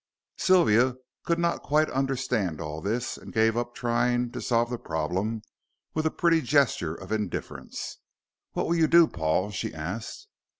Sylvia 0.39 0.95
could 1.25 1.37
not 1.37 1.61
quite 1.61 1.87
understand 1.91 2.59
all 2.59 2.81
this, 2.81 3.17
and 3.19 3.31
gave 3.31 3.55
up 3.55 3.75
trying 3.75 4.31
to 4.31 4.41
solve 4.41 4.71
the 4.71 4.79
problem 4.79 5.43
with 5.93 6.07
a 6.07 6.09
pretty 6.09 6.41
gesture 6.41 6.95
of 6.95 7.11
indifference. 7.11 7.97
"What 8.53 8.65
will 8.65 8.73
you 8.75 8.87
do, 8.87 9.05
Paul?" 9.05 9.51
she 9.51 9.71
asked. 9.71 10.27